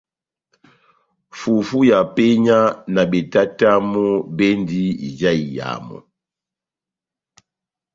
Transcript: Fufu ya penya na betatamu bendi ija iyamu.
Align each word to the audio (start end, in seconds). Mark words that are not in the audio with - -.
Fufu 1.39 1.79
ya 1.89 1.99
penya 2.15 2.59
na 2.93 3.03
betatamu 3.11 4.05
bendi 4.37 4.83
ija 5.07 5.31
iyamu. 5.45 5.97